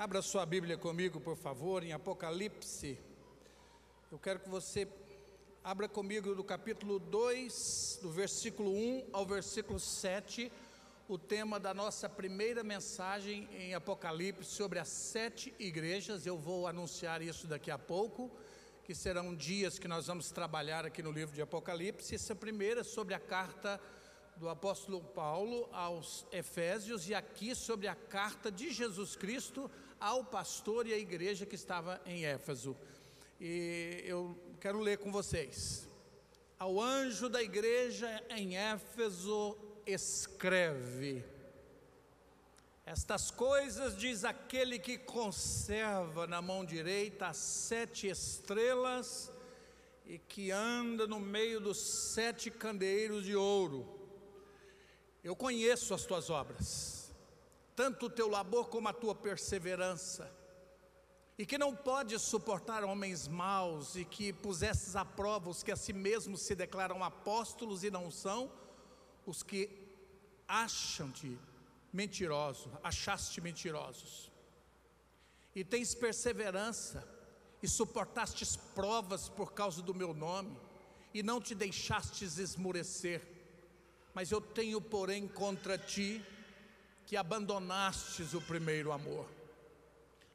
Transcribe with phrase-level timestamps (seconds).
[0.00, 2.98] Abra sua Bíblia comigo, por favor, em Apocalipse.
[4.10, 4.88] Eu quero que você
[5.62, 10.50] abra comigo do capítulo 2, do versículo 1 ao versículo 7,
[11.06, 16.24] o tema da nossa primeira mensagem em Apocalipse sobre as sete igrejas.
[16.24, 18.30] Eu vou anunciar isso daqui a pouco,
[18.84, 22.14] que serão dias que nós vamos trabalhar aqui no livro de Apocalipse.
[22.14, 23.78] Essa primeira é sobre a carta
[24.38, 29.70] do apóstolo Paulo aos Efésios e aqui sobre a carta de Jesus Cristo
[30.00, 32.74] ao pastor e à igreja que estava em Éfeso.
[33.38, 35.86] E eu quero ler com vocês.
[36.58, 41.24] Ao anjo da igreja em Éfeso escreve:
[42.84, 49.32] Estas coisas diz aquele que conserva na mão direita as sete estrelas
[50.04, 54.00] e que anda no meio dos sete candeeiros de ouro.
[55.22, 56.99] Eu conheço as tuas obras,
[57.74, 60.30] tanto o teu labor como a tua perseverança,
[61.38, 65.76] e que não podes suportar homens maus, e que pusesses à prova os que a
[65.76, 68.52] si mesmos se declaram apóstolos e não são,
[69.24, 69.70] os que
[70.46, 71.38] acham-te
[71.92, 74.30] mentiroso, achaste mentirosos,
[75.54, 77.06] e tens perseverança,
[77.62, 80.56] e suportastes provas por causa do meu nome,
[81.12, 83.22] e não te deixastes esmurecer.
[84.14, 86.24] Mas eu tenho, porém, contra ti
[87.10, 89.26] que abandonastes o primeiro amor.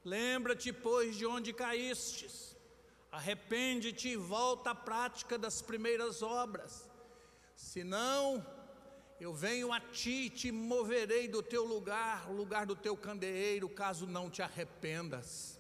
[0.04, 2.54] Lembra-te, pois, de onde caístes,
[3.10, 6.92] arrepende-te e volta à prática das primeiras obras,
[7.56, 8.46] senão
[9.22, 14.06] eu venho a ti e te moverei do teu lugar, lugar do teu candeeiro, caso
[14.06, 15.58] não te arrependas.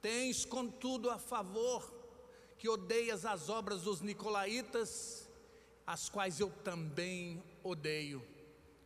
[0.00, 1.92] Tens, contudo, a favor
[2.58, 5.28] que odeias as obras dos nicolaítas
[5.84, 8.33] as quais eu também odeio.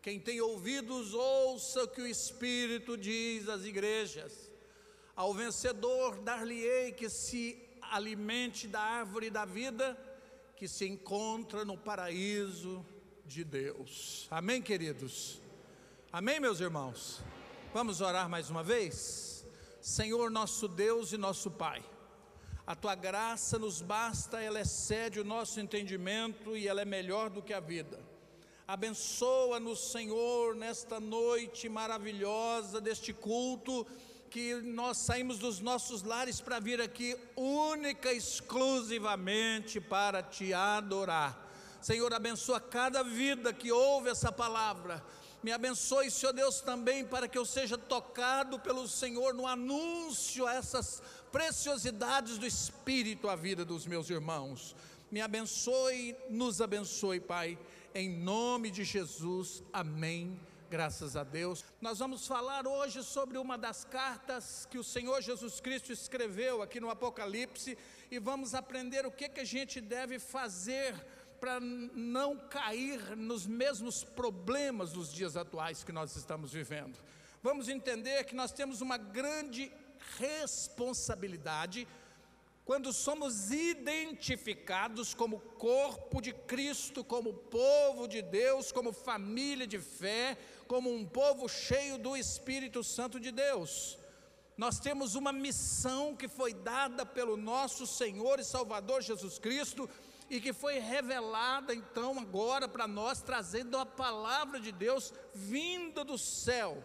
[0.00, 4.50] Quem tem ouvidos, ouça o que o Espírito diz às igrejas.
[5.14, 9.98] Ao vencedor dar-lhe-ei que se alimente da árvore da vida
[10.56, 12.84] que se encontra no paraíso
[13.24, 14.26] de Deus.
[14.30, 15.40] Amém, queridos?
[16.12, 17.20] Amém, meus irmãos?
[17.72, 19.46] Vamos orar mais uma vez?
[19.80, 21.84] Senhor, nosso Deus e nosso Pai.
[22.66, 27.40] A tua graça nos basta, ela excede o nosso entendimento e ela é melhor do
[27.40, 27.98] que a vida.
[28.68, 33.86] Abençoa-nos, Senhor, nesta noite maravilhosa deste culto,
[34.28, 41.48] que nós saímos dos nossos lares para vir aqui única exclusivamente para te adorar.
[41.80, 45.02] Senhor, abençoa cada vida que ouve essa palavra.
[45.42, 50.52] Me abençoe, Senhor Deus, também para que eu seja tocado pelo Senhor no anúncio a
[50.52, 51.02] essas
[51.32, 54.76] preciosidades do Espírito à vida dos meus irmãos.
[55.10, 57.58] Me abençoe, nos abençoe, Pai,
[57.98, 60.38] em nome de Jesus, amém.
[60.70, 61.64] Graças a Deus.
[61.80, 66.78] Nós vamos falar hoje sobre uma das cartas que o Senhor Jesus Cristo escreveu aqui
[66.78, 67.76] no Apocalipse
[68.08, 70.94] e vamos aprender o que, que a gente deve fazer
[71.40, 77.00] para não cair nos mesmos problemas dos dias atuais que nós estamos vivendo.
[77.42, 79.72] Vamos entender que nós temos uma grande
[80.18, 81.88] responsabilidade
[82.68, 90.36] quando somos identificados como corpo de Cristo, como povo de Deus, como família de fé,
[90.66, 93.96] como um povo cheio do Espírito Santo de Deus.
[94.54, 99.88] Nós temos uma missão que foi dada pelo nosso Senhor e Salvador Jesus Cristo
[100.28, 106.18] e que foi revelada então agora para nós, trazendo a palavra de Deus vinda do
[106.18, 106.84] céu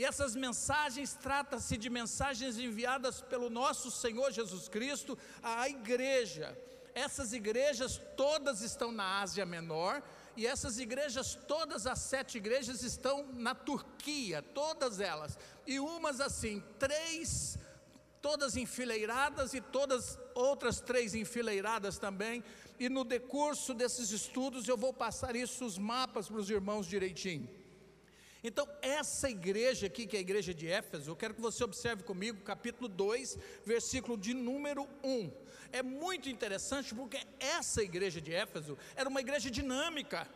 [0.00, 6.58] e essas mensagens tratam-se de mensagens enviadas pelo nosso Senhor Jesus Cristo à igreja.
[6.94, 10.02] Essas igrejas todas estão na Ásia Menor,
[10.34, 16.64] e essas igrejas, todas as sete igrejas estão na Turquia, todas elas, e umas assim,
[16.78, 17.58] três,
[18.22, 22.42] todas enfileiradas e todas outras três enfileiradas também,
[22.78, 27.59] e no decurso desses estudos eu vou passar isso, os mapas para os irmãos direitinho.
[28.42, 32.02] Então, essa igreja aqui, que é a igreja de Éfeso, eu quero que você observe
[32.02, 35.30] comigo, capítulo 2, versículo de número 1.
[35.72, 40.26] É muito interessante porque essa igreja de Éfeso era uma igreja dinâmica,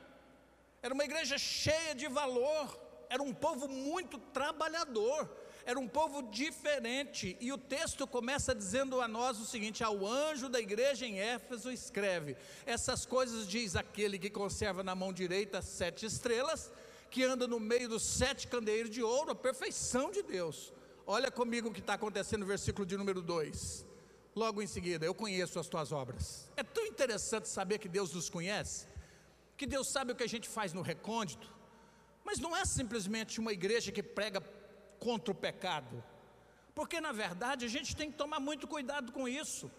[0.83, 2.79] era uma igreja cheia de valor,
[3.09, 5.35] era um povo muito trabalhador,
[5.65, 10.51] era um povo diferente, e o texto começa dizendo a nós o seguinte: ao anjo
[10.51, 12.37] da igreja em Éfeso escreve:
[12.67, 16.71] essas coisas diz aquele que conserva na mão direita sete estrelas
[17.15, 20.73] que anda no meio dos sete candeeiros de ouro, a perfeição de Deus.
[21.07, 23.87] Olha comigo o que está acontecendo no versículo de número 2.
[24.35, 26.51] Logo em seguida, eu conheço as tuas obras.
[26.57, 28.89] É tão interessante saber que Deus nos conhece,
[29.57, 31.49] que Deus sabe o que a gente faz no recôndito,
[32.25, 34.41] mas não é simplesmente uma igreja que prega
[34.99, 36.03] contra o pecado,
[36.75, 39.71] Porque na verdade a gente tem que tomar muito cuidado com isso.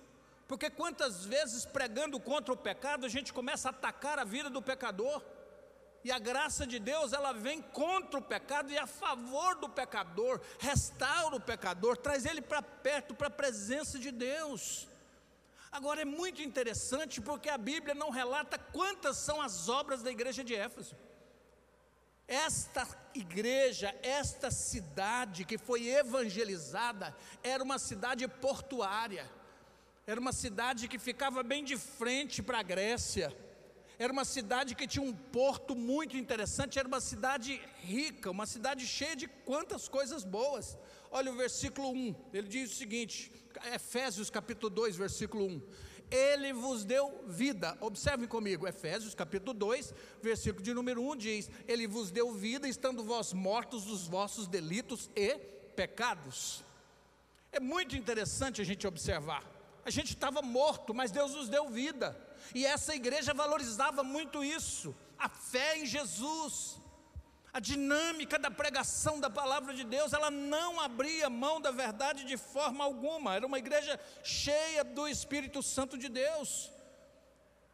[0.47, 4.61] Porque quantas vezes pregando contra o pecado a gente começa a atacar a vida do
[4.61, 5.21] pecador.
[6.05, 10.39] E a graça de Deus, ela vem contra o pecado e a favor do pecador,
[10.59, 14.87] restaura o pecador, traz ele para perto, para a presença de Deus.
[15.71, 20.43] Agora é muito interessante porque a Bíblia não relata quantas são as obras da igreja
[20.43, 20.95] de Éfeso.
[22.27, 29.27] Esta igreja, esta cidade que foi evangelizada, era uma cidade portuária,
[30.05, 33.35] era uma cidade que ficava bem de frente para a Grécia
[33.97, 38.85] era uma cidade que tinha um porto muito interessante, era uma cidade rica, uma cidade
[38.85, 40.77] cheia de quantas coisas boas.
[41.09, 43.31] Olha o versículo 1, ele diz o seguinte,
[43.73, 45.61] Efésios capítulo 2, versículo 1.
[46.11, 51.87] Ele vos deu vida, observem comigo, Efésios capítulo 2, versículo de número 1 diz: Ele
[51.87, 55.35] vos deu vida, estando vós mortos dos vossos delitos e
[55.75, 56.63] pecados.
[57.51, 59.43] É muito interessante a gente observar.
[59.83, 62.17] A gente estava morto, mas Deus nos deu vida.
[62.53, 66.77] E essa igreja valorizava muito isso, a fé em Jesus.
[67.53, 72.35] A dinâmica da pregação da palavra de Deus, ela não abria mão da verdade de
[72.35, 73.33] forma alguma.
[73.33, 76.69] Era uma igreja cheia do Espírito Santo de Deus.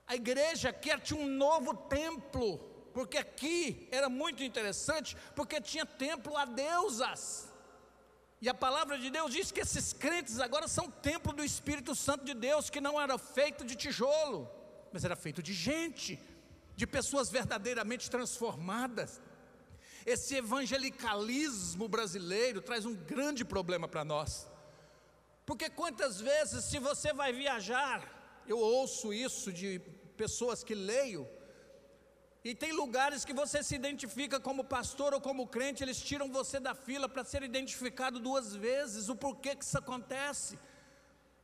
[0.06, 2.60] A igreja quer tinha um novo templo,
[2.94, 7.52] porque aqui era muito interessante, porque tinha templo a deusas.
[8.40, 12.24] E a palavra de Deus diz que esses crentes agora são templo do Espírito Santo
[12.24, 14.61] de Deus, que não era feito de tijolo
[14.94, 16.20] mas era feito de gente,
[16.76, 19.22] de pessoas verdadeiramente transformadas.
[20.06, 24.48] Esse evangelicalismo brasileiro traz um grande problema para nós.
[25.46, 29.80] Porque quantas vezes, se você vai viajar, eu ouço isso de
[30.18, 31.28] pessoas que leio,
[32.44, 36.60] e tem lugares que você se identifica como pastor ou como crente, eles tiram você
[36.60, 39.10] da fila para ser identificado duas vezes.
[39.10, 40.58] O porquê que isso acontece?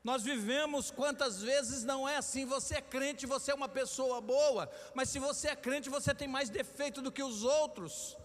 [0.09, 2.45] Nós vivemos quantas vezes não é assim.
[2.45, 6.29] Você é crente, você é uma pessoa boa, mas se você é crente, você tem
[6.29, 8.15] mais defeito do que os outros.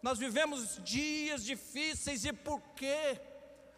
[0.00, 3.20] Nós vivemos dias difíceis e por quê?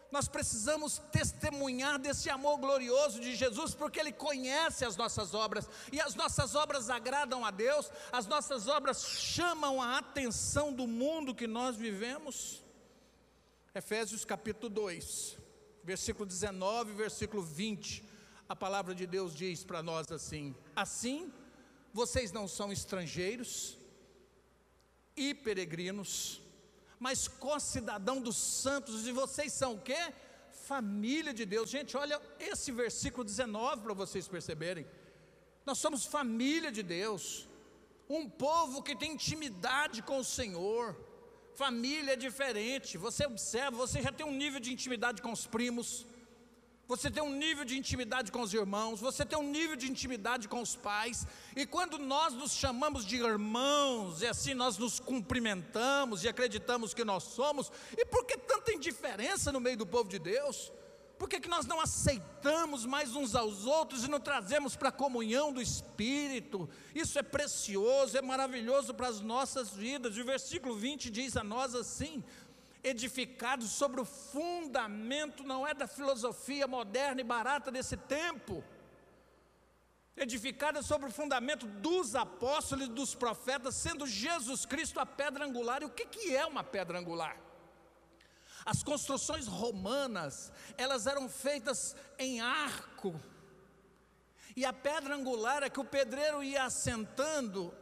[0.09, 5.99] Nós precisamos testemunhar desse amor glorioso de Jesus, porque Ele conhece as nossas obras, e
[5.99, 11.45] as nossas obras agradam a Deus, as nossas obras chamam a atenção do mundo que
[11.45, 12.63] nós vivemos.
[13.75, 15.42] Efésios capítulo 2
[15.83, 18.03] versículo 19, versículo 20,
[18.47, 21.31] a palavra de Deus diz para nós assim: Assim,
[21.93, 23.77] vocês não são estrangeiros
[25.15, 26.41] e peregrinos,
[26.99, 30.13] mas co-cidadão dos santos, e vocês são o quê?
[30.51, 31.69] Família de Deus.
[31.69, 34.87] Gente, olha esse versículo 19 para vocês perceberem.
[35.65, 37.47] Nós somos família de Deus,
[38.09, 40.95] um povo que tem intimidade com o Senhor
[41.55, 42.97] Família é diferente.
[42.97, 46.05] Você observa, você já tem um nível de intimidade com os primos,
[46.87, 50.47] você tem um nível de intimidade com os irmãos, você tem um nível de intimidade
[50.47, 56.23] com os pais, e quando nós nos chamamos de irmãos, e assim nós nos cumprimentamos
[56.23, 60.19] e acreditamos que nós somos, e por que tanta indiferença no meio do povo de
[60.19, 60.71] Deus?
[61.17, 64.91] Por que, que nós não aceitamos mais uns aos outros e não trazemos para a
[64.91, 66.69] comunhão do Espírito?
[66.93, 70.17] Isso é precioso, é maravilhoso para as nossas vidas.
[70.17, 72.23] E o versículo 20 diz a nós assim:
[72.83, 78.63] edificados sobre o fundamento, não é da filosofia moderna e barata desse tempo,
[80.17, 85.81] edificada sobre o fundamento dos apóstolos e dos profetas, sendo Jesus Cristo a pedra angular.
[85.81, 87.37] E o que, que é uma pedra angular?
[88.65, 93.19] As construções romanas, elas eram feitas em arco.
[94.55, 97.73] E a pedra angular é que o pedreiro ia assentando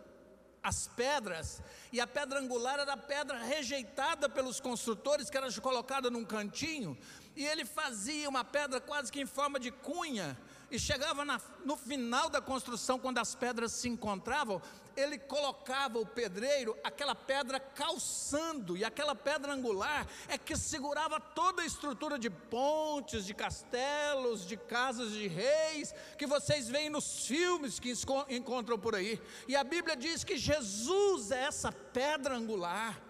[0.63, 1.61] as pedras,
[1.91, 6.95] e a pedra angular era a pedra rejeitada pelos construtores, que era colocada num cantinho,
[7.35, 10.38] e ele fazia uma pedra quase que em forma de cunha,
[10.71, 14.61] e chegava na, no final da construção, quando as pedras se encontravam,
[14.95, 21.61] ele colocava o pedreiro, aquela pedra calçando, e aquela pedra angular é que segurava toda
[21.61, 27.79] a estrutura de pontes, de castelos, de casas de reis, que vocês veem nos filmes
[27.79, 27.93] que
[28.29, 29.21] encontram por aí.
[29.47, 33.01] E a Bíblia diz que Jesus é essa pedra angular.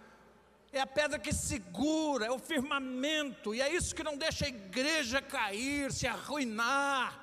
[0.73, 4.47] É a pedra que segura, é o firmamento, e é isso que não deixa a
[4.47, 7.20] igreja cair, se arruinar,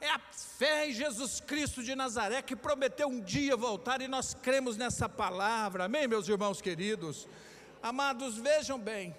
[0.00, 4.32] é a fé em Jesus Cristo de Nazaré que prometeu um dia voltar e nós
[4.32, 5.84] cremos nessa palavra.
[5.84, 7.28] Amém, meus irmãos queridos?
[7.82, 9.14] Amados, vejam bem.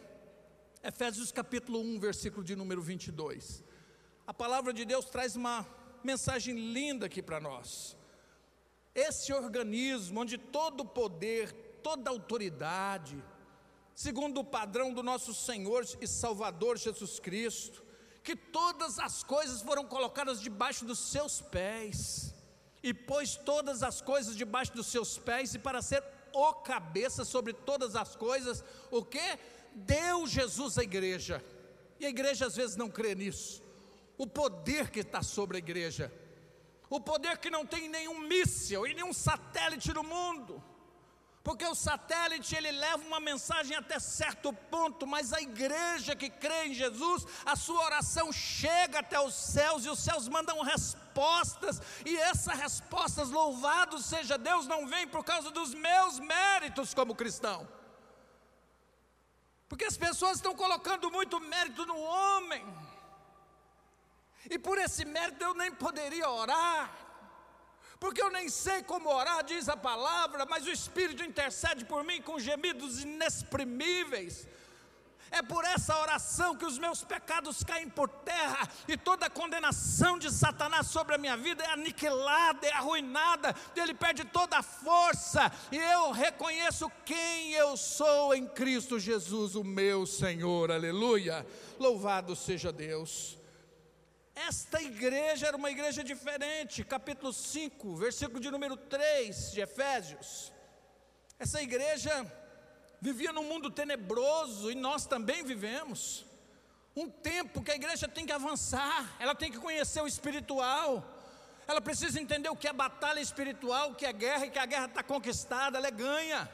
[0.83, 3.63] Efésios capítulo 1, versículo de número 22.
[4.25, 5.67] A palavra de Deus traz uma
[6.03, 7.95] mensagem linda aqui para nós.
[8.95, 11.51] Esse organismo onde todo poder,
[11.83, 13.23] toda autoridade,
[13.93, 17.83] segundo o padrão do nosso Senhor e Salvador Jesus Cristo,
[18.23, 22.33] que todas as coisas foram colocadas debaixo dos seus pés,
[22.83, 27.53] e pôs todas as coisas debaixo dos seus pés, e para ser o cabeça sobre
[27.53, 29.39] todas as coisas, o que?
[29.73, 31.43] Deu Jesus à igreja,
[31.99, 33.63] e a igreja às vezes não crê nisso,
[34.17, 36.11] o poder que está sobre a igreja,
[36.89, 40.61] o poder que não tem nenhum míssil e nenhum satélite no mundo,
[41.43, 46.67] porque o satélite ele leva uma mensagem até certo ponto, mas a igreja que crê
[46.67, 52.15] em Jesus, a sua oração chega até os céus e os céus mandam respostas, e
[52.15, 57.67] essas respostas, louvado seja Deus, não vem por causa dos meus méritos como cristão.
[59.67, 62.63] Porque as pessoas estão colocando muito mérito no homem.
[64.49, 67.10] E por esse mérito eu nem poderia orar
[68.01, 72.19] porque eu nem sei como orar, diz a palavra, mas o Espírito intercede por mim
[72.19, 74.47] com gemidos inexprimíveis.
[75.29, 80.17] É por essa oração que os meus pecados caem por terra e toda a condenação
[80.17, 85.51] de Satanás sobre a minha vida é aniquilada, é arruinada, ele perde toda a força
[85.71, 90.71] e eu reconheço quem eu sou em Cristo Jesus, o meu Senhor.
[90.71, 91.45] Aleluia.
[91.79, 93.40] Louvado seja Deus.
[94.35, 100.51] Esta igreja era uma igreja diferente, capítulo 5, versículo de número 3 de Efésios.
[101.37, 102.25] Essa igreja
[103.01, 106.25] vivia num mundo tenebroso e nós também vivemos.
[106.95, 111.03] Um tempo que a igreja tem que avançar, ela tem que conhecer o espiritual,
[111.67, 114.65] ela precisa entender o que é batalha espiritual, o que é guerra e que a
[114.65, 116.49] guerra está conquistada, ela é ganha.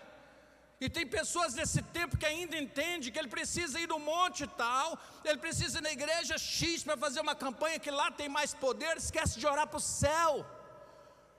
[0.79, 4.97] E tem pessoas nesse tempo que ainda entendem que ele precisa ir no monte tal,
[5.25, 8.95] ele precisa ir na igreja X para fazer uma campanha que lá tem mais poder,
[8.95, 10.45] esquece de orar para o céu.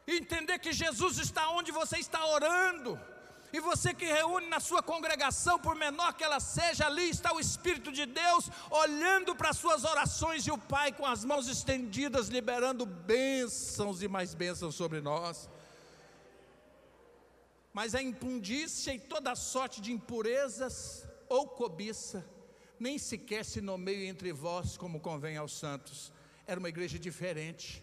[0.08, 2.98] Entender que Jesus está onde você está orando.
[3.52, 7.40] E você que reúne na sua congregação, por menor que ela seja, ali está o
[7.40, 12.28] Espírito de Deus olhando para as suas orações e o Pai com as mãos estendidas,
[12.28, 15.48] liberando bênçãos e mais bênçãos sobre nós
[17.78, 22.28] mas a impundícia e toda sorte de impurezas ou cobiça,
[22.76, 26.12] nem sequer se nomeia entre vós como convém aos santos.
[26.44, 27.80] Era uma igreja diferente,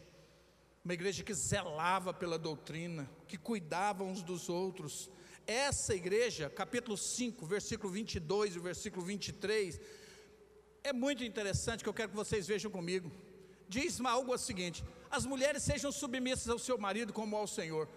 [0.84, 5.10] uma igreja que zelava pela doutrina, que cuidava uns dos outros.
[5.48, 9.80] Essa igreja, capítulo 5, versículo 22 e versículo 23,
[10.84, 13.10] é muito interessante que eu quero que vocês vejam comigo.
[13.70, 17.88] Diz algo o seguinte: as mulheres sejam submissas ao seu marido como ao Senhor.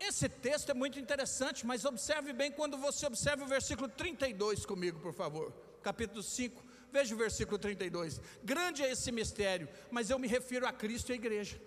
[0.00, 4.98] Esse texto é muito interessante, mas observe bem quando você observa o versículo 32 comigo,
[4.98, 5.52] por favor.
[5.82, 8.18] Capítulo 5, veja o versículo 32.
[8.42, 11.60] Grande é esse mistério, mas eu me refiro a Cristo e a igreja.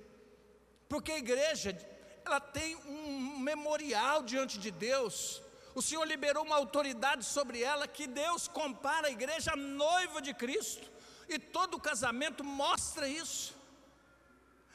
[0.90, 1.78] Porque a igreja,
[2.26, 5.42] ela tem um memorial diante de Deus.
[5.76, 10.34] O Senhor liberou uma autoridade sobre ela que Deus compara a igreja à noiva de
[10.34, 10.92] Cristo.
[11.30, 13.53] E todo casamento mostra isso.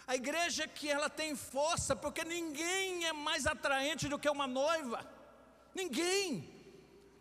[0.08, 5.06] A igreja que ela tem força, porque ninguém é mais atraente do que uma noiva.
[5.74, 6.48] Ninguém.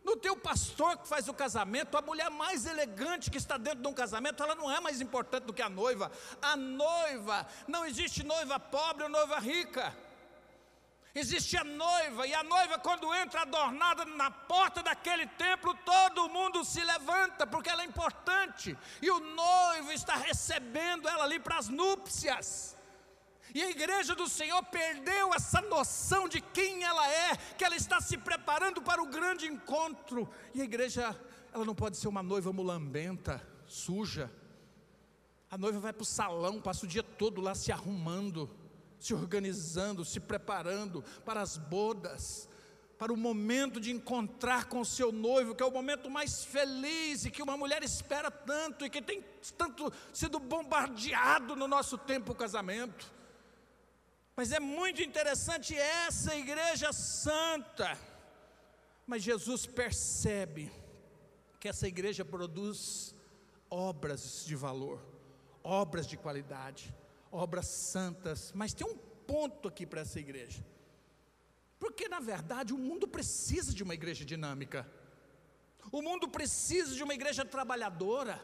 [0.06, 3.88] No teu pastor que faz o casamento, a mulher mais elegante que está dentro de
[3.90, 6.10] um casamento, ela não é mais importante do que a noiva.
[6.42, 9.94] A noiva, não existe noiva pobre ou noiva rica.
[11.14, 16.64] Existe a noiva, e a noiva, quando entra adornada na porta daquele templo, todo mundo
[16.64, 21.68] se levanta, porque ela é importante, e o noivo está recebendo ela ali para as
[21.68, 22.77] núpcias.
[23.54, 28.02] E a igreja do Senhor perdeu essa noção de quem ela é, que ela está
[28.02, 30.30] se preparando para o grande encontro.
[30.54, 31.16] E a igreja,
[31.54, 34.32] ela não pode ser uma noiva mulambenta, suja.
[35.50, 38.50] A noiva vai para o salão, passa o dia todo lá se arrumando,
[39.00, 42.50] se organizando, se preparando para as bodas,
[42.98, 47.24] para o momento de encontrar com o seu noivo, que é o momento mais feliz
[47.24, 49.24] e que uma mulher espera tanto e que tem
[49.58, 53.17] tanto sido bombardeado no nosso tempo o casamento.
[54.38, 57.98] Mas é muito interessante essa igreja santa.
[59.08, 60.72] Mas Jesus percebe
[61.60, 63.16] que essa igreja produz
[63.68, 65.04] obras de valor,
[65.64, 66.94] obras de qualidade,
[67.32, 68.52] obras santas.
[68.54, 70.64] Mas tem um ponto aqui para essa igreja.
[71.80, 74.88] Porque na verdade o mundo precisa de uma igreja dinâmica.
[75.92, 78.40] O mundo precisa de uma igreja trabalhadora.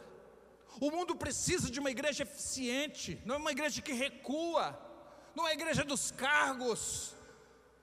[0.82, 4.92] O mundo precisa de uma igreja eficiente, não é uma igreja que recua
[5.36, 7.14] não é igreja dos cargos,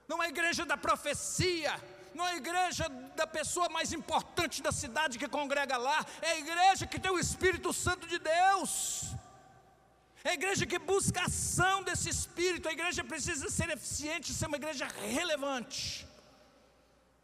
[0.09, 1.73] não é igreja da profecia,
[2.15, 6.87] não é igreja da pessoa mais importante da cidade que congrega lá, é a igreja
[6.87, 9.15] que tem o Espírito Santo de Deus.
[10.23, 14.47] É a igreja que busca a ação desse Espírito, a igreja precisa ser eficiente, ser
[14.47, 16.07] uma igreja relevante.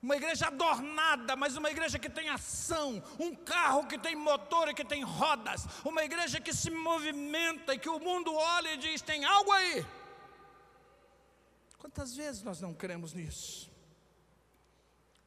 [0.03, 4.75] uma igreja adornada, mas uma igreja que tem ação, um carro que tem motor e
[4.75, 9.03] que tem rodas, uma igreja que se movimenta e que o mundo olha e diz:
[9.03, 9.85] tem algo aí.
[11.87, 13.71] Quantas vezes nós não cremos nisso?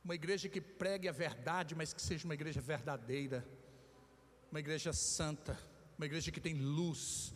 [0.04, 3.48] Uma igreja que pregue a verdade, mas que seja uma igreja verdadeira,
[4.52, 5.58] uma igreja santa,
[5.98, 7.34] uma igreja que tem luz,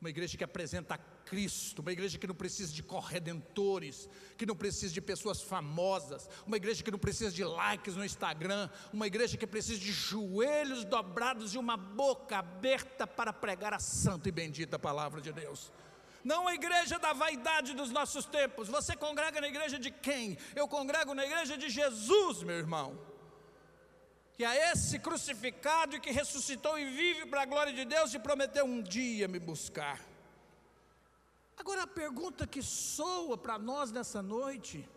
[0.00, 0.96] uma igreja que apresenta
[1.26, 4.08] Cristo, uma igreja que não precisa de corredentores,
[4.38, 8.70] que não precisa de pessoas famosas, uma igreja que não precisa de likes no Instagram,
[8.92, 14.28] uma igreja que precisa de joelhos dobrados e uma boca aberta para pregar a santa
[14.28, 15.72] e bendita palavra de Deus.
[16.24, 18.66] Não a igreja da vaidade dos nossos tempos.
[18.68, 20.38] Você congrega na igreja de quem?
[20.56, 22.98] Eu congrego na igreja de Jesus, meu irmão.
[24.32, 28.18] Que a esse crucificado e que ressuscitou e vive para a glória de Deus e
[28.18, 30.00] prometeu um dia me buscar.
[31.58, 34.88] Agora a pergunta que soa para nós nessa noite,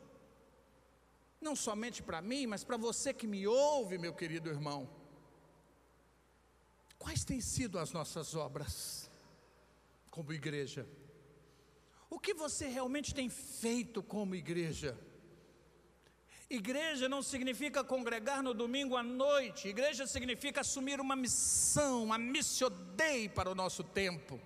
[1.42, 4.90] não somente para mim, mas para você que me ouve, meu querido irmão,
[6.98, 9.12] quais têm sido as nossas obras
[10.10, 10.88] como igreja?
[12.10, 14.98] O que você realmente tem feito como igreja?
[16.50, 22.70] Igreja não significa congregar no domingo à noite, igreja significa assumir uma missão, uma missio
[22.70, 24.40] dei para o nosso tempo.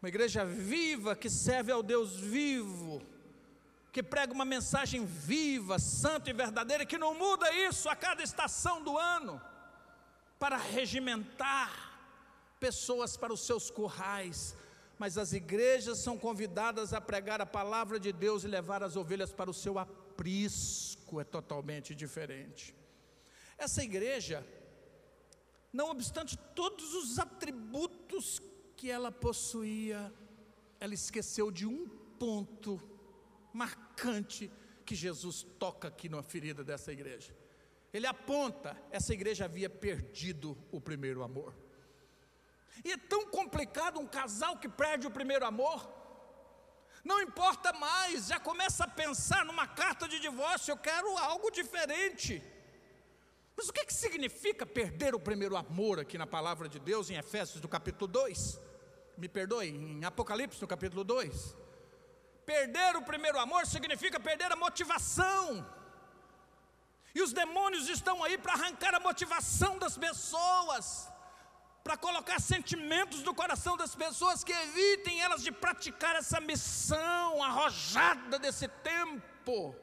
[0.00, 3.02] Uma igreja viva que serve ao Deus vivo,
[3.92, 8.82] que prega uma mensagem viva, santa e verdadeira, que não muda isso a cada estação
[8.82, 9.38] do ano,
[10.38, 11.90] para regimentar
[12.58, 14.56] pessoas para os seus currais.
[15.00, 19.32] Mas as igrejas são convidadas a pregar a palavra de Deus e levar as ovelhas
[19.32, 22.74] para o seu aprisco, é totalmente diferente.
[23.56, 24.46] Essa igreja,
[25.72, 28.42] não obstante todos os atributos
[28.76, 30.12] que ela possuía,
[30.78, 31.88] ela esqueceu de um
[32.18, 32.78] ponto
[33.54, 34.52] marcante
[34.84, 37.34] que Jesus toca aqui na ferida dessa igreja.
[37.90, 41.54] Ele aponta, essa igreja havia perdido o primeiro amor.
[42.84, 45.88] E é tão complicado um casal que perde o primeiro amor.
[47.04, 52.42] Não importa mais, já começa a pensar numa carta de divórcio, eu quero algo diferente.
[53.56, 57.16] Mas o que, que significa perder o primeiro amor aqui na palavra de Deus, em
[57.16, 58.70] Efésios do capítulo 2?
[59.20, 61.54] me perdoe, em Apocalipse, no capítulo 2.
[62.46, 65.42] Perder o primeiro amor significa perder a motivação.
[67.14, 71.08] E os demônios estão aí para arrancar a motivação das pessoas,
[71.82, 78.38] para colocar sentimentos no coração das pessoas que evitem elas de praticar essa missão arrojada
[78.38, 79.74] desse tempo.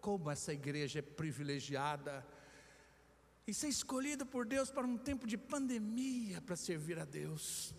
[0.00, 2.26] Como essa igreja é privilegiada
[3.46, 7.74] e ser escolhida por Deus para um tempo de pandemia para servir a Deus.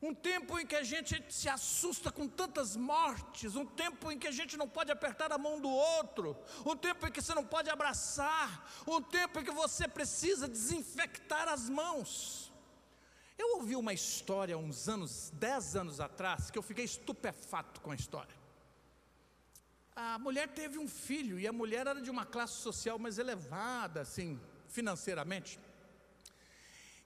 [0.00, 4.28] Um tempo em que a gente se assusta com tantas mortes, um tempo em que
[4.28, 7.44] a gente não pode apertar a mão do outro, um tempo em que você não
[7.44, 12.52] pode abraçar, um tempo em que você precisa desinfectar as mãos.
[13.36, 17.94] Eu ouvi uma história uns anos, dez anos atrás, que eu fiquei estupefato com a
[17.96, 18.36] história.
[19.96, 24.00] A mulher teve um filho e a mulher era de uma classe social mais elevada,
[24.00, 25.58] assim, financeiramente.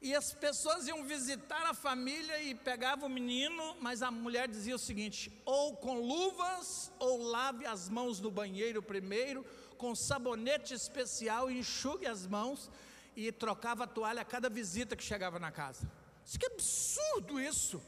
[0.02, 4.74] E as pessoas iam visitar a família e pegavam o menino, mas a mulher dizia
[4.74, 9.46] o seguinte: ou com luvas, ou lave as mãos no banheiro primeiro,
[9.78, 12.68] com sabonete especial, enxugue as mãos
[13.14, 15.88] e trocava a toalha a cada visita que chegava na casa.
[16.26, 17.80] Isso que absurdo isso!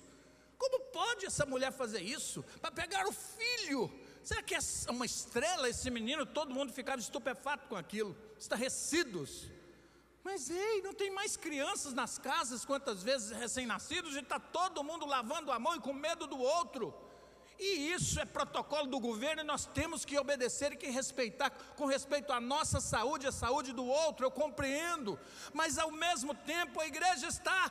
[0.56, 2.44] Como pode essa mulher fazer isso?
[2.60, 3.92] Para pegar o filho?
[4.22, 6.24] Será que é uma estrela esse menino?
[6.24, 9.50] Todo mundo ficava estupefato com aquilo, estarrecidos.
[10.24, 15.04] Mas ei, não tem mais crianças nas casas, quantas vezes recém-nascidos, e está todo mundo
[15.04, 16.94] lavando a mão e com medo do outro.
[17.58, 21.84] E isso é protocolo do governo e nós temos que obedecer e que respeitar com
[21.84, 25.20] respeito à nossa saúde, a saúde do outro, eu compreendo.
[25.52, 27.70] Mas ao mesmo tempo a igreja está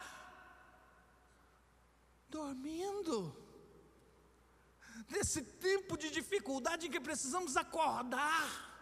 [2.29, 3.35] dormindo.
[5.09, 8.72] Nesse tempo de dificuldade em que precisamos acordar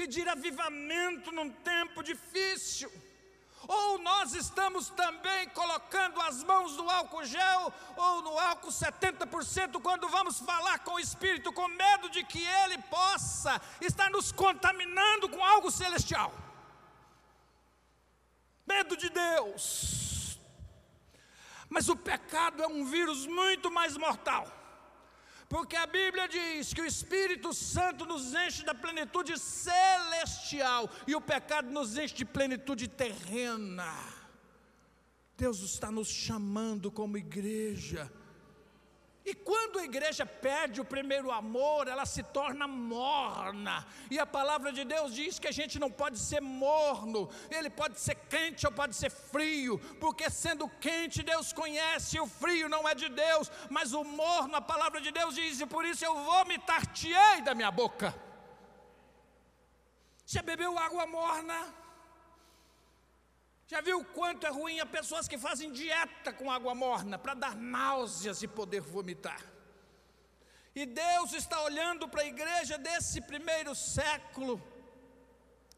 [0.00, 2.90] pedir avivamento num tempo difícil.
[3.68, 10.08] Ou nós estamos também colocando as mãos no álcool gel ou no álcool 70% quando
[10.08, 15.44] vamos falar com o Espírito, com medo de que ele possa estar nos contaminando com
[15.44, 16.32] algo celestial.
[18.66, 20.40] Medo de Deus.
[21.68, 24.59] Mas o pecado é um vírus muito mais mortal
[25.50, 31.20] porque a Bíblia diz que o Espírito Santo nos enche da plenitude celestial e o
[31.20, 33.92] pecado nos enche de plenitude terrena.
[35.36, 38.08] Deus está nos chamando como igreja
[39.24, 43.86] E quando a igreja perde o primeiro amor, ela se torna morna.
[44.10, 48.00] E a palavra de Deus diz que a gente não pode ser morno, ele pode
[48.00, 52.94] ser quente ou pode ser frio, porque sendo quente Deus conhece, o frio não é
[52.94, 57.42] de Deus, mas o morno, a palavra de Deus diz, e por isso eu vomitar-te-ei
[57.42, 58.14] da minha boca.
[60.24, 61.79] Já bebeu água morna?
[63.70, 67.54] Já viu quanto é ruim a pessoas que fazem dieta com água morna para dar
[67.54, 69.40] náuseas e poder vomitar?
[70.74, 74.60] E Deus está olhando para a igreja desse primeiro século,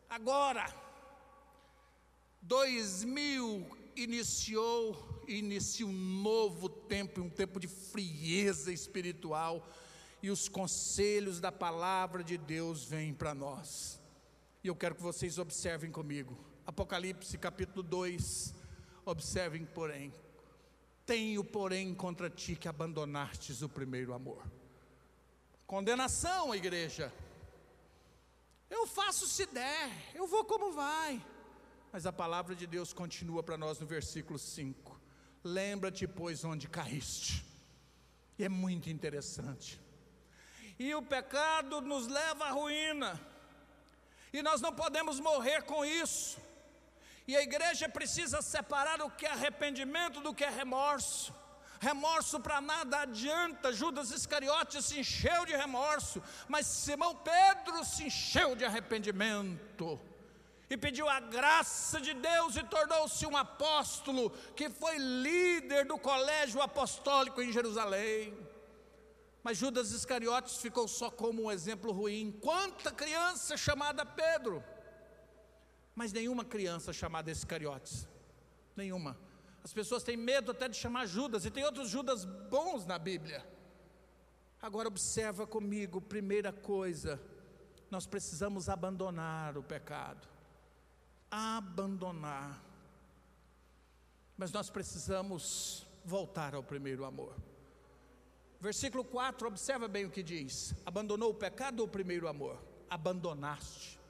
[0.08, 0.74] agora,
[2.40, 9.68] 2000 iniciou, inicia um novo tempo, um tempo de frieza espiritual,
[10.22, 14.00] e os conselhos da palavra de Deus vêm para nós.
[14.64, 16.51] E eu quero que vocês observem comigo.
[16.66, 18.54] Apocalipse capítulo 2.
[19.04, 20.14] Observem, porém,
[21.04, 24.42] tenho, porém, contra ti que abandonastes o primeiro amor.
[25.66, 27.12] Condenação, igreja.
[28.70, 31.20] Eu faço se der, eu vou como vai.
[31.92, 35.00] Mas a palavra de Deus continua para nós no versículo 5.
[35.44, 37.44] Lembra-te, pois, onde caíste.
[38.38, 39.80] E é muito interessante.
[40.78, 43.20] E o pecado nos leva à ruína.
[44.32, 46.40] E nós não podemos morrer com isso.
[47.26, 51.34] E a igreja precisa separar o que é arrependimento do que é remorso.
[51.80, 53.72] Remorso para nada adianta.
[53.72, 60.00] Judas Iscariotes se encheu de remorso, mas Simão Pedro se encheu de arrependimento
[60.72, 66.62] e pediu a graça de Deus e tornou-se um apóstolo que foi líder do colégio
[66.62, 68.34] apostólico em Jerusalém.
[69.42, 72.38] Mas Judas Iscariotes ficou só como um exemplo ruim.
[72.40, 74.64] Quanta criança chamada Pedro
[75.94, 78.08] mas nenhuma criança chamada Iscariotes.
[78.76, 79.16] Nenhuma.
[79.62, 83.46] As pessoas têm medo até de chamar Judas, e tem outros Judas bons na Bíblia.
[84.60, 87.20] Agora observa comigo, primeira coisa,
[87.90, 90.26] nós precisamos abandonar o pecado.
[91.30, 92.62] Abandonar.
[94.36, 97.36] Mas nós precisamos voltar ao primeiro amor.
[98.60, 102.62] Versículo 4, observa bem o que diz: Abandonou o pecado ou o primeiro amor?
[102.88, 104.01] Abandonaste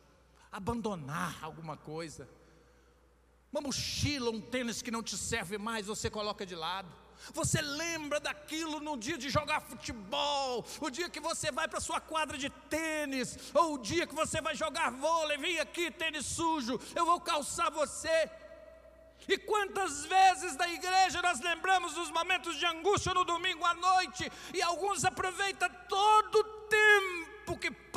[0.52, 2.28] abandonar alguma coisa.
[3.50, 6.88] Uma mochila, um tênis que não te serve mais, você coloca de lado.
[7.32, 12.00] Você lembra daquilo no dia de jogar futebol, o dia que você vai para sua
[12.00, 16.80] quadra de tênis, ou o dia que você vai jogar vôlei, vem aqui, tênis sujo,
[16.96, 18.30] eu vou calçar você.
[19.28, 24.30] E quantas vezes da igreja nós lembramos dos momentos de angústia no domingo à noite,
[24.52, 26.41] e alguns aproveitam todo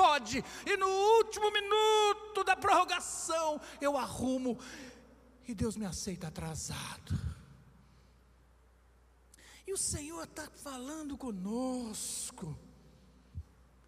[0.06, 4.58] pode, e no último minuto da prorrogação eu arrumo,
[5.48, 7.18] e Deus me aceita atrasado.
[9.68, 12.58] E o Senhor está falando conosco.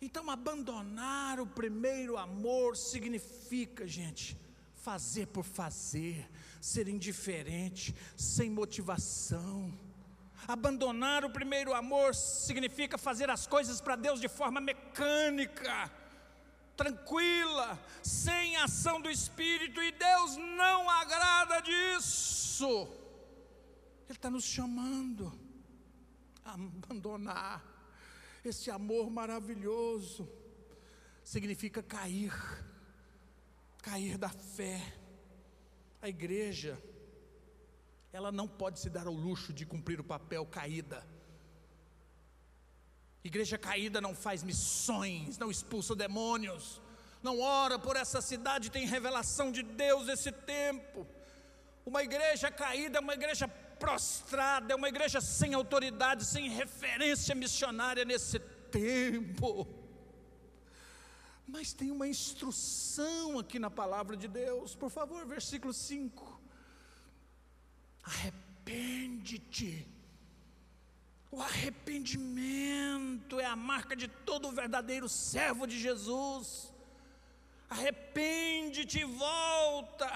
[0.02, 4.38] Então, abandonar o primeiro amor significa, gente,
[4.76, 6.30] fazer por fazer,
[6.62, 9.72] ser indiferente, sem motivação
[10.48, 15.92] Abandonar o primeiro amor significa fazer as coisas para Deus de forma mecânica,
[16.78, 22.88] tranquila, sem ação do Espírito, e Deus não agrada disso.
[24.08, 25.38] Ele está nos chamando
[26.46, 27.66] a abandonar
[28.46, 30.30] esse amor maravilhoso.
[31.24, 32.34] Significa cair,
[33.82, 34.82] cair da fé.
[36.02, 36.82] A igreja
[38.14, 41.06] ela não pode se dar ao luxo de cumprir o papel caída.
[43.28, 46.82] Igreja caída não faz missões, não expulsa demônios,
[47.22, 51.06] não ora por essa cidade, tem revelação de Deus nesse tempo.
[51.86, 58.04] Uma igreja caída é uma igreja prostrada, é uma igreja sem autoridade, sem referência missionária
[58.04, 58.40] nesse
[58.80, 59.68] tempo.
[61.48, 66.38] Mas tem uma instrução aqui na palavra de Deus, por favor, versículo 5
[68.08, 69.97] arrepende-te.
[71.38, 76.74] O arrependimento é a marca de todo verdadeiro servo de Jesus.
[77.70, 80.10] Arrepende-te e volta.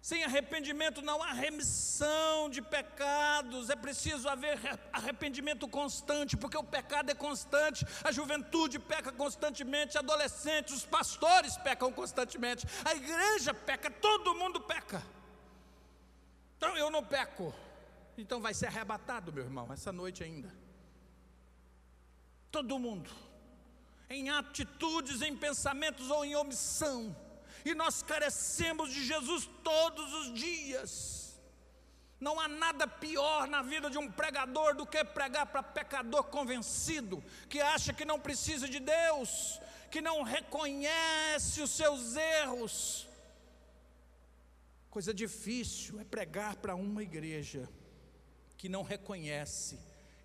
[0.00, 4.58] Sem arrependimento não há remissão de pecados, é preciso haver
[4.90, 11.92] arrependimento constante, porque o pecado é constante, a juventude peca constantemente, adolescentes, os pastores pecam
[11.92, 15.02] constantemente, a igreja peca, todo mundo peca.
[16.56, 17.54] Então eu não peco.
[18.18, 20.52] Então vai ser arrebatado, meu irmão, essa noite ainda.
[22.50, 23.08] Todo mundo,
[24.10, 27.16] em atitudes, em pensamentos ou em omissão.
[27.64, 31.40] E nós carecemos de Jesus todos os dias.
[32.18, 37.22] Não há nada pior na vida de um pregador do que pregar para pecador convencido,
[37.48, 39.60] que acha que não precisa de Deus,
[39.92, 43.06] que não reconhece os seus erros.
[44.90, 47.68] Coisa difícil é pregar para uma igreja
[48.58, 49.80] que não reconhece,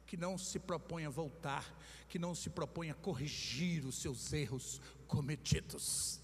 [0.05, 1.73] que não se propõe a voltar,
[2.09, 6.19] que não se propõe a corrigir os seus erros cometidos.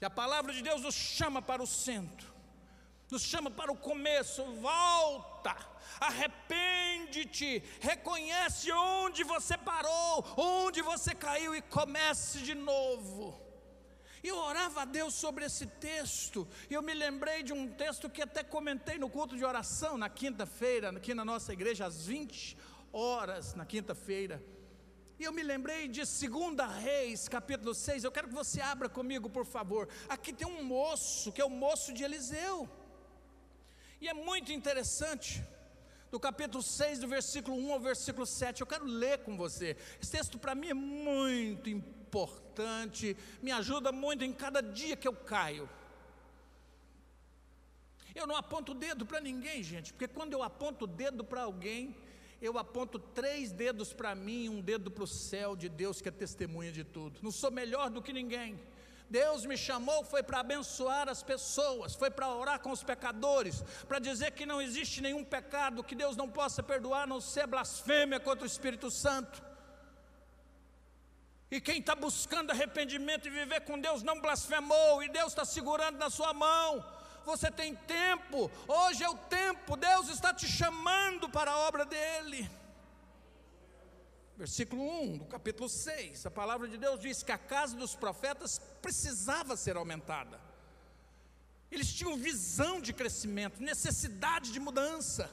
[0.00, 2.30] E a palavra de Deus nos chama para o centro
[3.10, 5.56] nos chama para o começo, volta,
[5.98, 13.49] arrepende-te, reconhece onde você parou, onde você caiu e comece de novo.
[14.22, 18.20] Eu orava a Deus sobre esse texto, e eu me lembrei de um texto que
[18.20, 22.56] até comentei no culto de oração na quinta-feira, aqui na nossa igreja, às 20
[22.92, 24.42] horas, na quinta-feira.
[25.18, 28.04] E eu me lembrei de 2 Reis, capítulo 6.
[28.04, 29.86] Eu quero que você abra comigo, por favor.
[30.08, 32.68] Aqui tem um moço, que é o moço de Eliseu.
[34.00, 35.44] E é muito interessante,
[36.10, 39.76] do capítulo 6, do versículo 1 ao versículo 7, eu quero ler com você.
[40.02, 45.14] Esse texto para mim é muito importante, me ajuda muito em cada dia que eu
[45.14, 45.68] caio.
[48.14, 51.42] Eu não aponto o dedo para ninguém, gente, porque quando eu aponto o dedo para
[51.42, 51.94] alguém,
[52.42, 56.12] eu aponto três dedos para mim, um dedo para o céu de Deus que é
[56.12, 57.20] testemunha de tudo.
[57.22, 58.58] Não sou melhor do que ninguém.
[59.10, 63.98] Deus me chamou foi para abençoar as pessoas, foi para orar com os pecadores, para
[63.98, 68.44] dizer que não existe nenhum pecado que Deus não possa perdoar, não ser blasfêmia contra
[68.44, 69.42] o Espírito Santo.
[71.50, 75.98] E quem está buscando arrependimento e viver com Deus não blasfemou, e Deus está segurando
[75.98, 76.86] na sua mão.
[77.24, 82.48] Você tem tempo, hoje é o tempo, Deus está te chamando para a obra dEle
[84.40, 88.58] versículo 1 do capítulo 6, a palavra de Deus diz que a casa dos profetas
[88.80, 90.40] precisava ser aumentada.
[91.70, 95.30] Eles tinham visão de crescimento, necessidade de mudança.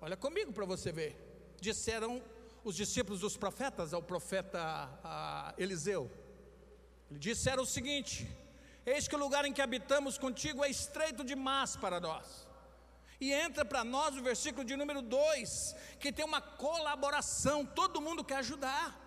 [0.00, 1.16] Olha comigo para você ver.
[1.60, 2.20] Disseram
[2.64, 4.90] os discípulos dos profetas ao profeta
[5.56, 6.10] Eliseu.
[7.08, 8.28] Ele disseram o seguinte:
[8.84, 12.51] Eis que o lugar em que habitamos contigo é estreito demais para nós
[13.22, 18.24] e entra para nós o versículo de número 2, que tem uma colaboração, todo mundo
[18.24, 18.98] quer ajudar.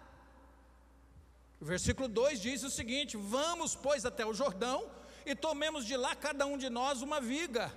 [1.59, 4.89] O versículo 2 diz o seguinte: Vamos, pois, até o Jordão
[5.25, 7.73] e tomemos de lá cada um de nós uma viga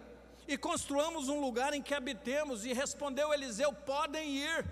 [0.46, 2.64] e construamos um lugar em que habitemos.
[2.64, 4.64] E respondeu Eliseu: Podem ir.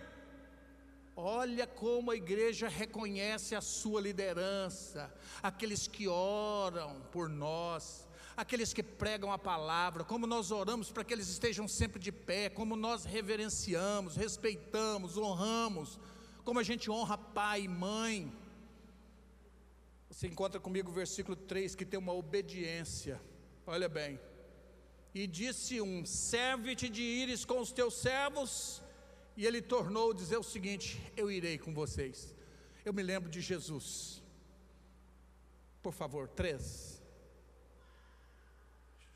[1.16, 8.05] Olha como a igreja reconhece a sua liderança, aqueles que oram por nós,
[8.36, 12.50] aqueles que pregam a palavra, como nós oramos para que eles estejam sempre de pé,
[12.50, 15.98] como nós reverenciamos, respeitamos, honramos,
[16.44, 18.32] como a gente honra pai e mãe.
[20.10, 23.20] Você encontra comigo o versículo 3 que tem uma obediência,
[23.66, 24.20] olha bem.
[25.14, 28.82] E disse um: serve-te de ires com os teus servos,
[29.34, 32.34] e ele tornou a dizer o seguinte: Eu irei com vocês.
[32.84, 34.22] Eu me lembro de Jesus.
[35.82, 36.95] Por favor, três.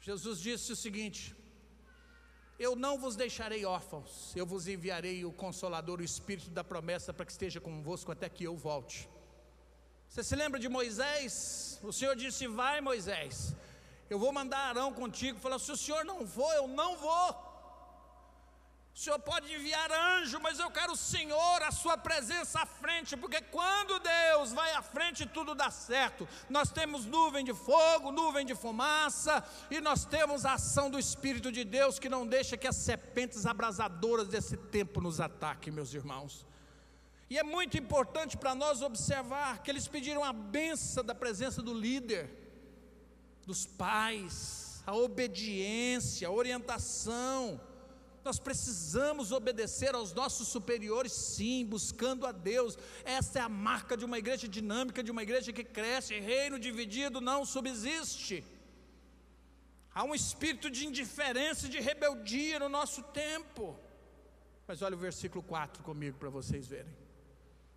[0.01, 1.37] Jesus disse o seguinte:
[2.59, 7.27] Eu não vos deixarei órfãos, eu vos enviarei o Consolador, o Espírito da promessa, para
[7.27, 9.09] que esteja convosco até que eu volte.
[10.09, 11.79] Você se lembra de Moisés?
[11.83, 13.55] O Senhor disse: Vai, Moisés,
[14.09, 15.39] eu vou mandar Arão contigo.
[15.39, 17.50] Falou: Se o Senhor não for, eu não vou.
[19.01, 23.17] O Senhor pode enviar anjo, mas eu quero o Senhor, a sua presença à frente,
[23.17, 26.29] porque quando Deus vai à frente, tudo dá certo.
[26.51, 31.51] Nós temos nuvem de fogo, nuvem de fumaça, e nós temos a ação do Espírito
[31.51, 36.45] de Deus que não deixa que as serpentes abrasadoras desse tempo nos ataquem, meus irmãos.
[37.31, 41.73] E é muito importante para nós observar que eles pediram a benção da presença do
[41.73, 42.29] líder,
[43.47, 47.70] dos pais, a obediência, a orientação
[48.25, 52.79] nós precisamos obedecer aos nossos superiores, sim, buscando a Deus.
[53.05, 56.21] Essa é a marca de uma igreja dinâmica, de uma igreja que cresce.
[56.21, 58.45] Reino dividido não subsiste.
[59.95, 63.79] Há um espírito de indiferença e de rebeldia no nosso tempo.
[64.67, 66.95] Mas olha o versículo 4 comigo para vocês verem.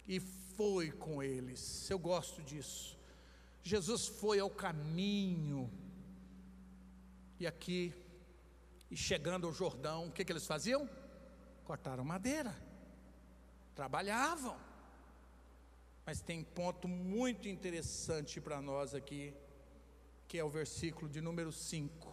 [0.08, 1.90] E foi com eles.
[1.90, 2.98] Eu gosto disso.
[3.64, 5.72] Jesus foi ao caminho.
[7.40, 7.94] E aqui
[8.90, 10.90] e chegando ao Jordão, o que, que eles faziam?
[11.64, 12.56] Cortaram madeira,
[13.76, 14.58] trabalhavam.
[16.06, 19.34] Mas tem ponto muito interessante para nós aqui,
[20.28, 22.12] que é o versículo de número 5.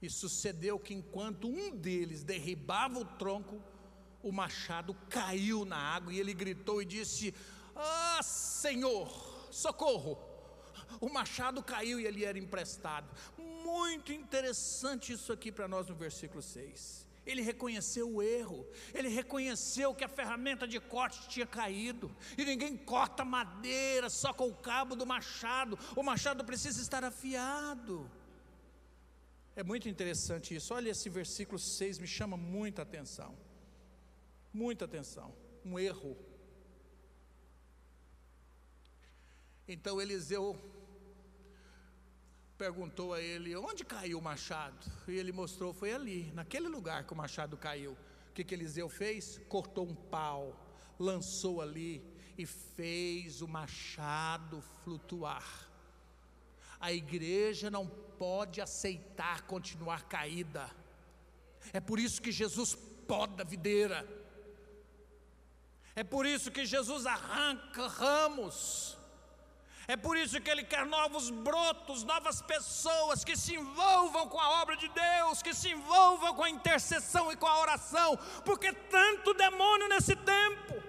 [0.00, 3.62] E sucedeu que enquanto um deles derribava o tronco,
[4.22, 7.34] o machado caiu na água e ele gritou e disse:
[7.74, 9.08] Ah, Senhor,
[9.50, 10.31] socorro!
[11.00, 13.08] O machado caiu e ele era emprestado.
[13.38, 17.06] Muito interessante isso aqui para nós no versículo 6.
[17.24, 22.76] Ele reconheceu o erro, ele reconheceu que a ferramenta de corte tinha caído, e ninguém
[22.76, 28.10] corta madeira só com o cabo do machado, o machado precisa estar afiado.
[29.54, 33.38] É muito interessante isso, olha esse versículo 6 me chama muita atenção,
[34.52, 35.32] muita atenção,
[35.64, 36.16] um erro.
[39.68, 40.58] Então Eliseu
[42.62, 44.86] perguntou a ele: onde caiu o machado?
[45.08, 47.92] E ele mostrou: foi ali, naquele lugar que o machado caiu.
[48.28, 49.40] O que, que Eliseu fez?
[49.48, 50.42] Cortou um pau,
[50.96, 52.00] lançou ali
[52.38, 55.68] e fez o machado flutuar.
[56.78, 60.70] A igreja não pode aceitar continuar caída.
[61.72, 62.76] É por isso que Jesus
[63.08, 64.06] poda a videira.
[65.96, 68.96] É por isso que Jesus arranca ramos.
[69.88, 74.62] É por isso que Ele quer novos brotos, novas pessoas que se envolvam com a
[74.62, 79.34] obra de Deus, que se envolvam com a intercessão e com a oração, porque tanto
[79.34, 80.82] demônio nesse tempo.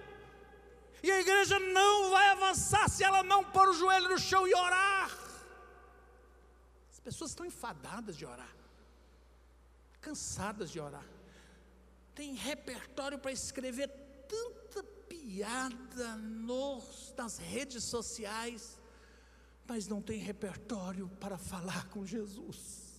[1.02, 4.54] E a igreja não vai avançar se ela não pôr o joelho no chão e
[4.54, 5.10] orar.
[6.90, 8.56] As pessoas estão enfadadas de orar,
[10.00, 11.04] cansadas de orar.
[12.14, 13.88] Tem repertório para escrever
[14.28, 18.78] tanta piada nos, nas redes sociais
[19.66, 22.92] mas não tem repertório para falar com Jesus.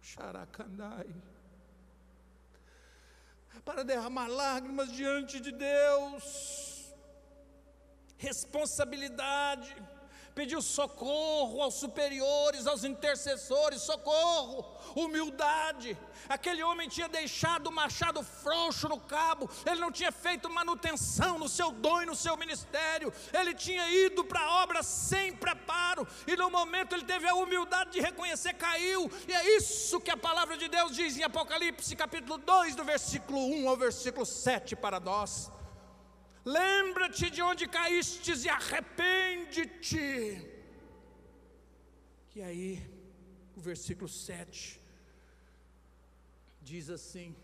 [0.00, 1.14] Xaracandai.
[3.64, 6.92] Para derramar lágrimas diante de Deus.
[8.16, 9.74] Responsabilidade
[10.34, 14.64] pediu socorro aos superiores, aos intercessores, socorro,
[14.94, 15.96] humildade.
[16.28, 21.48] Aquele homem tinha deixado o machado frouxo no cabo, ele não tinha feito manutenção no
[21.48, 26.36] seu dom e no seu ministério, ele tinha ido para a obra sem preparo, e
[26.36, 30.56] no momento ele teve a humildade de reconhecer, caiu, e é isso que a palavra
[30.56, 35.50] de Deus diz em Apocalipse capítulo 2, do versículo 1 ao versículo 7 para nós.
[36.44, 38.48] Lembra-te de onde caístes e
[39.52, 40.40] arrepende-te.
[42.34, 42.68] E aí,
[43.54, 44.80] o versículo 7
[46.62, 47.36] diz assim: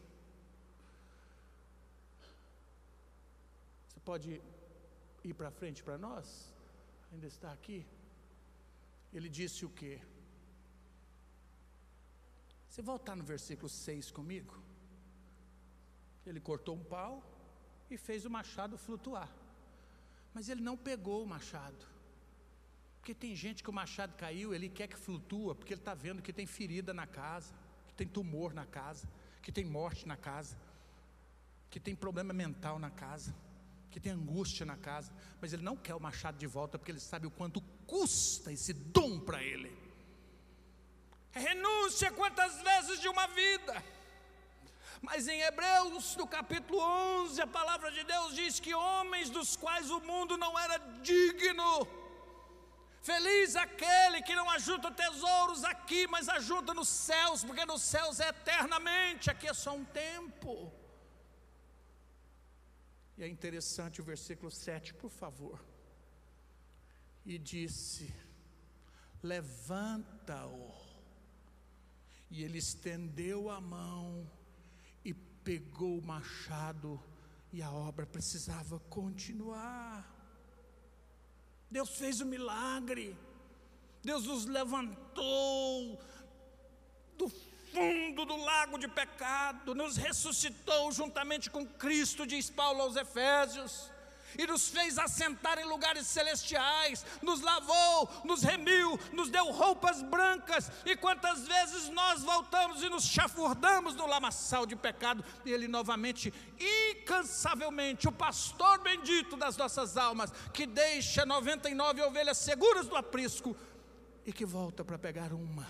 [3.89, 4.41] Você pode
[5.23, 6.53] ir para frente para nós?
[7.13, 7.87] Ainda está aqui?
[9.13, 10.01] Ele disse o quê?
[12.69, 14.55] Você voltar no versículo 6 comigo?
[16.25, 17.23] Ele cortou um pau
[17.91, 19.31] e fez o machado flutuar.
[20.35, 21.98] Mas ele não pegou o machado.
[23.09, 26.21] Porque tem gente que o machado caiu, ele quer que flutua, porque ele está vendo
[26.21, 27.55] que tem ferida na casa,
[27.87, 29.09] que tem tumor na casa,
[29.41, 30.59] que tem morte na casa,
[31.71, 33.35] que tem problema mental na casa,
[33.91, 35.11] que tem angústia na casa.
[35.41, 38.75] Mas ele não quer o machado de volta, porque ele sabe o quanto custa esse
[38.75, 39.75] dom para ele.
[41.33, 43.83] É renúncia quantas vezes de uma vida.
[45.01, 46.79] Mas em Hebreus, no capítulo
[47.23, 51.89] 11, a palavra de Deus diz que homens dos quais o mundo não era digno,
[53.09, 58.29] feliz aquele que não ajuda tesouros aqui, mas ajuda nos céus, porque nos céus é
[58.29, 60.73] eternamente, aqui é só um tempo.
[63.17, 65.59] E é interessante o versículo 7, por favor.
[67.25, 68.15] E disse:
[69.23, 70.67] Levanta-o.
[72.31, 74.07] E ele estendeu a mão
[75.49, 77.03] pegou o machado
[77.51, 80.18] e a obra precisava continuar.
[81.71, 83.17] Deus fez o um milagre.
[84.03, 86.01] Deus nos levantou
[87.17, 87.29] do
[87.73, 93.91] fundo do lago de pecado, nos ressuscitou juntamente com Cristo, diz Paulo aos Efésios
[94.37, 100.71] e nos fez assentar em lugares celestiais, nos lavou, nos remiu, nos deu roupas brancas,
[100.85, 106.33] e quantas vezes nós voltamos e nos chafurdamos no lamaçal de pecado, e Ele novamente,
[106.59, 113.57] incansavelmente, o pastor bendito das nossas almas, que deixa 99 ovelhas seguras do aprisco,
[114.27, 115.67] e que volta para pegar uma,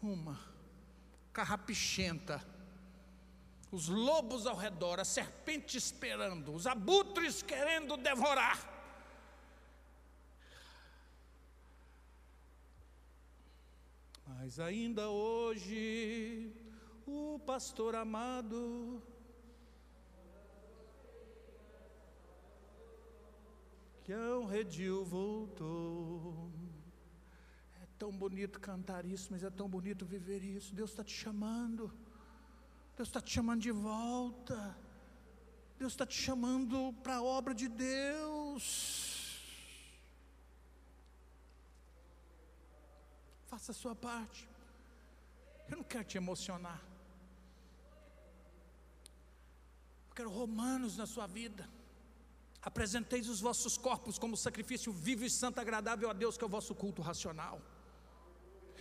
[0.00, 0.38] uma,
[1.32, 2.40] carrapichenta,
[3.70, 8.58] os lobos ao redor, a serpente esperando, os abutres querendo devorar.
[14.26, 16.52] Mas ainda hoje,
[17.06, 19.02] o pastor amado,
[24.02, 26.50] que é um redil voltou.
[27.80, 30.74] É tão bonito cantar isso, mas é tão bonito viver isso.
[30.74, 31.92] Deus está te chamando.
[33.00, 34.76] Deus está te chamando de volta.
[35.78, 38.64] Deus está te chamando para a obra de Deus.
[43.46, 44.46] Faça a sua parte.
[45.70, 46.78] Eu não quero te emocionar.
[50.10, 51.66] Eu quero romanos na sua vida.
[52.60, 56.50] Apresenteis os vossos corpos como sacrifício vivo e santo, agradável a Deus, que é o
[56.50, 57.62] vosso culto racional.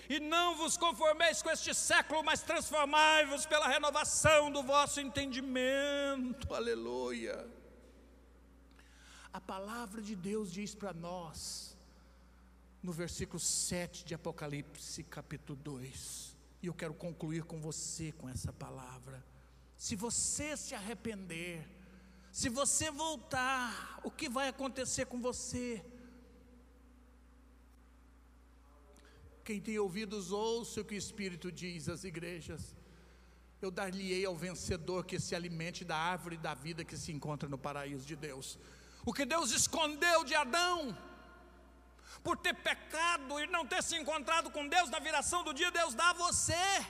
[0.10, 6.51] E não vos conformeis com este século, mas transformai-vos pela renovação do vosso entendimento.
[6.51, 7.47] Aleluia.
[9.32, 11.78] A palavra de Deus diz para nós,
[12.82, 18.51] no versículo 7 de Apocalipse, capítulo 2, e eu quero concluir com você com essa
[18.51, 19.24] palavra.
[19.78, 21.70] Se você se arrepender,
[22.32, 25.86] se você voltar, o que vai acontecer com você?
[29.50, 32.76] Quem tem ouvidos, ouça o que o Espírito diz às igrejas.
[33.60, 37.58] Eu dar-lhe-ei ao vencedor que se alimente da árvore da vida que se encontra no
[37.58, 38.60] paraíso de Deus.
[39.04, 40.95] O que Deus escondeu de Adão,
[42.24, 45.95] por ter pecado e não ter se encontrado com Deus na viração do dia, Deus
[45.95, 46.86] dá a você.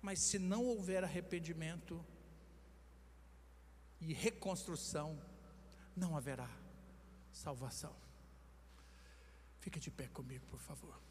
[0.00, 2.06] Mas se não houver arrependimento
[4.00, 5.20] e reconstrução,
[5.96, 6.48] não haverá
[7.32, 8.09] salvação.
[9.60, 11.09] Fique de pé comigo, por favor.